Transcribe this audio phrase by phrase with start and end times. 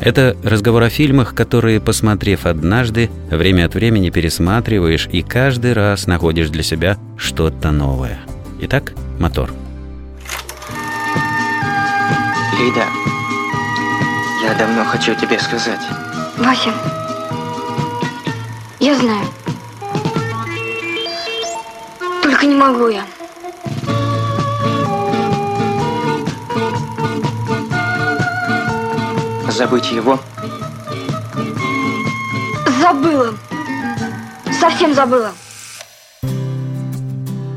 [0.00, 6.50] это разговор о фильмах, которые, посмотрев однажды, время от времени пересматриваешь и каждый раз находишь
[6.50, 8.18] для себя что-то новое.
[8.60, 9.50] Итак, мотор.
[12.58, 12.84] Лида,
[14.42, 15.80] я давно хочу тебе сказать.
[16.38, 16.72] Вася,
[18.80, 19.26] я знаю.
[22.22, 23.04] Только не могу я.
[29.56, 30.20] Забыть его?
[32.78, 33.34] Забыла.
[34.60, 35.32] Совсем забыла.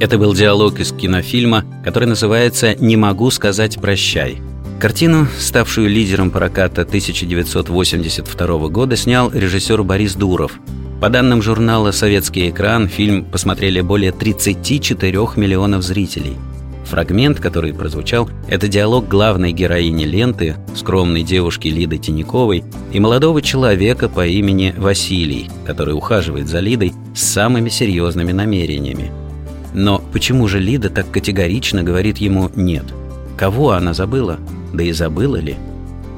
[0.00, 4.42] Это был диалог из кинофильма, который называется «Не могу сказать прощай».
[4.80, 10.58] Картину, ставшую лидером проката 1982 года, снял режиссер Борис Дуров.
[11.00, 16.36] По данным журнала «Советский экран», фильм посмотрели более 34 миллионов зрителей–
[16.94, 24.08] Фрагмент, который прозвучал, это диалог главной героини ленты, скромной девушки Лиды Тиняковой, и молодого человека
[24.08, 29.10] по имени Василий, который ухаживает за Лидой с самыми серьезными намерениями.
[29.74, 32.84] Но почему же Лида так категорично говорит ему «нет»?
[33.36, 34.38] Кого она забыла?
[34.72, 35.56] Да и забыла ли?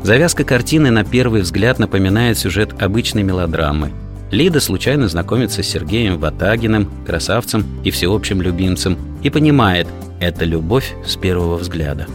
[0.02, 3.92] Завязка картины на первый взгляд напоминает сюжет обычной мелодрамы.
[4.30, 9.86] Лида случайно знакомится с Сергеем Ватагиным, красавцем и всеобщим любимцем, и понимает,
[10.20, 12.06] это любовь с первого взгляда.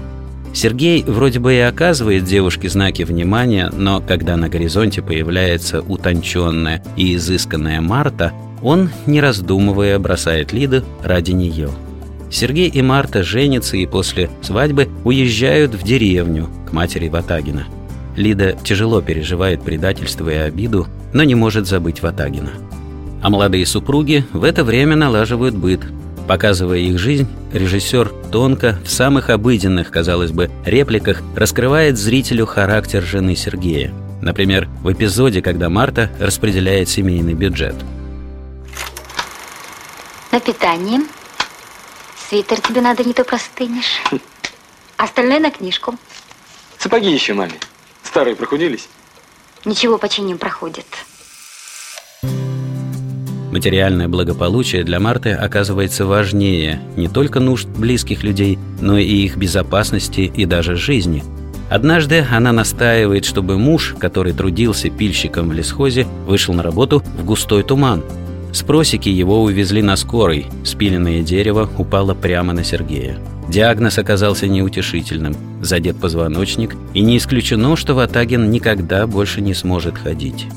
[0.54, 7.16] Сергей вроде бы и оказывает девушке знаки внимания, но когда на горизонте появляется утонченная и
[7.16, 11.70] изысканная Марта, он, не раздумывая, бросает Лиду ради нее.
[12.30, 17.66] Сергей и Марта женятся и после свадьбы уезжают в деревню к матери Ватагина.
[18.16, 22.52] Лида тяжело переживает предательство и обиду, но не может забыть Ватагина.
[23.22, 25.82] А молодые супруги в это время налаживают быт,
[26.32, 33.36] Показывая их жизнь, режиссер тонко, в самых обыденных, казалось бы, репликах раскрывает зрителю характер жены
[33.36, 33.94] Сергея.
[34.22, 37.76] Например, в эпизоде, когда Марта распределяет семейный бюджет.
[40.32, 41.02] На питание.
[42.30, 44.02] Свитер тебе надо, не то простынешь.
[44.96, 45.98] Остальное на книжку.
[46.78, 47.60] Сапоги еще маме.
[48.04, 48.88] Старые прохудились?
[49.66, 50.86] Ничего починим проходит.
[53.52, 60.32] Материальное благополучие для Марты оказывается важнее не только нужд близких людей, но и их безопасности
[60.34, 61.24] и даже жизни.
[61.70, 67.64] Однажды она настаивает, чтобы муж, который трудился пильщиком в лесхозе, вышел на работу в густой
[67.64, 68.04] туман.
[68.54, 73.18] С просеки его увезли на скорой, спиленное дерево упало прямо на Сергея.
[73.48, 80.48] Диагноз оказался неутешительным, задет позвоночник, и не исключено, что Ватагин никогда больше не сможет ходить.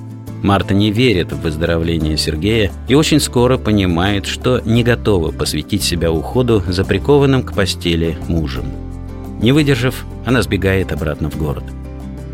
[0.45, 6.13] Марта не верит в выздоровление Сергея и очень скоро понимает, что не готова посвятить себя
[6.13, 8.67] уходу за прикованным к постели мужем.
[9.41, 11.65] Не выдержав, она сбегает обратно в город.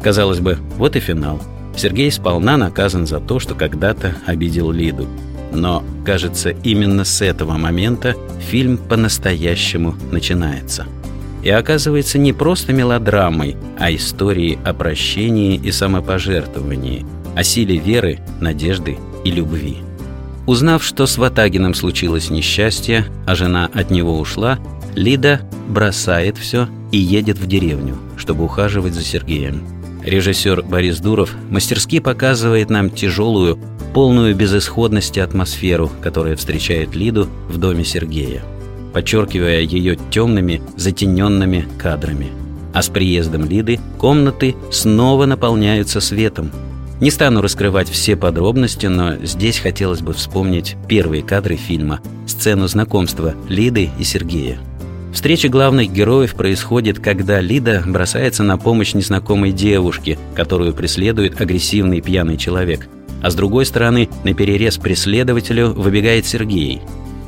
[0.03, 1.41] Казалось бы, вот и финал.
[1.77, 5.07] Сергей сполна наказан за то, что когда-то обидел Лиду.
[5.53, 10.85] Но, кажется, именно с этого момента фильм по-настоящему начинается.
[11.45, 18.99] И оказывается не просто мелодрамой, а историей о прощении и самопожертвовании– о силе веры, надежды
[19.25, 19.79] и любви.
[20.47, 24.59] Узнав, что с Ватагиным случилось несчастье, а жена от него ушла,
[24.95, 29.63] Лида бросает все и едет в деревню, чтобы ухаживать за Сергеем.
[30.05, 33.59] Режиссер Борис Дуров мастерски показывает нам тяжелую,
[33.93, 38.43] полную безысходности атмосферу, которая встречает Лиду в доме Сергея,
[38.93, 42.29] подчеркивая ее темными, затененными кадрами.
[42.73, 46.51] А с приездом Лиды комнаты снова наполняются светом,
[47.01, 53.35] не стану раскрывать все подробности, но здесь хотелось бы вспомнить первые кадры фильма, сцену знакомства
[53.49, 54.59] Лиды и Сергея.
[55.13, 62.37] Встреча главных героев происходит, когда Лида бросается на помощь незнакомой девушке, которую преследует агрессивный пьяный
[62.37, 62.87] человек.
[63.23, 66.81] А с другой стороны, на перерез преследователю выбегает Сергей.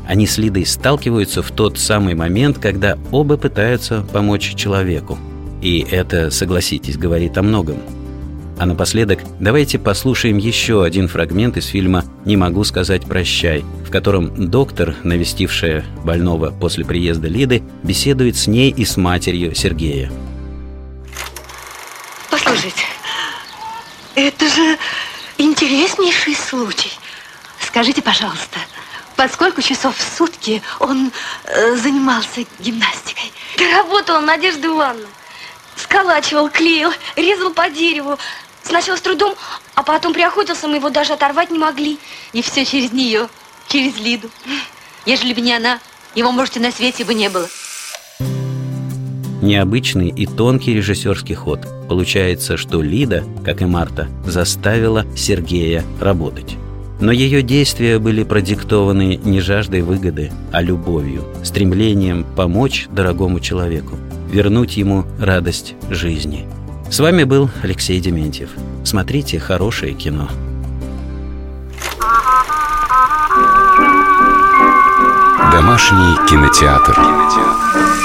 [0.07, 5.19] Они с Лидой сталкиваются в тот самый момент, когда оба пытаются помочь человеку.
[5.61, 7.79] И это, согласитесь, говорит о многом.
[8.63, 14.49] А напоследок давайте послушаем еще один фрагмент из фильма «Не могу сказать прощай», в котором
[14.51, 20.13] доктор, навестившая больного после приезда Лиды, беседует с ней и с матерью Сергея.
[22.31, 22.85] Послушайте,
[24.15, 24.79] это же
[25.39, 26.93] интереснейший случай.
[27.59, 28.61] Скажите, пожалуйста,
[29.17, 31.11] по сколько часов в сутки он
[31.47, 33.33] э, занимался гимнастикой?
[33.59, 35.09] Да работал он, Надежда Ивановна.
[35.75, 38.19] Сколачивал, клеил, резал по дереву.
[38.63, 39.35] Сначала с трудом,
[39.75, 41.99] а потом приохотился, мы его даже оторвать не могли.
[42.33, 43.29] И все через нее,
[43.69, 44.31] через Лиду.
[45.05, 45.81] Ежели бы не она,
[46.15, 47.49] его, может, и на свете бы не было.
[49.43, 51.67] Необычный и тонкий режиссерский ход.
[51.89, 56.57] Получается, что Лида, как и Марта, заставила Сергея работать.
[57.01, 63.97] Но ее действия были продиктованы не жаждой выгоды, а любовью, стремлением помочь дорогому человеку,
[64.31, 66.47] вернуть ему радость жизни.
[66.93, 68.51] С вами был Алексей Дементьев.
[68.85, 70.29] Смотрите хорошее кино.
[75.51, 76.93] Домашний кинотеатр.
[76.93, 78.02] кинотеатр.